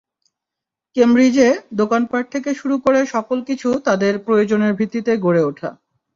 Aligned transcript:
কেমব্রিজে 0.95 1.47
দোকানপাট 1.73 2.23
থেকে 2.31 2.49
শুরু 2.53 2.75
করে 2.77 2.99
সকল 3.05 3.37
কিছু 3.49 3.69
তাদের 3.85 4.13
প্রয়োজনের 4.19 4.73
ভিত্তিতে 4.73 5.11
গড়ে 5.17 5.41
ওঠা। 5.43 5.69